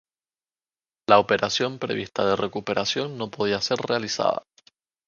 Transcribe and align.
La 1.07 1.19
operación 1.19 1.77
prevista 1.77 2.25
de 2.25 2.35
recuperación 2.35 3.19
no 3.19 3.29
podía 3.29 3.61
ser 3.61 3.77
realizada. 3.87 4.47